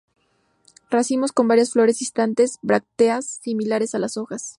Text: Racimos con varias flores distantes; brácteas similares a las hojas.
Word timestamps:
Racimos 0.89 1.31
con 1.31 1.47
varias 1.47 1.73
flores 1.73 1.99
distantes; 1.99 2.57
brácteas 2.63 3.39
similares 3.43 3.93
a 3.93 3.99
las 3.99 4.17
hojas. 4.17 4.49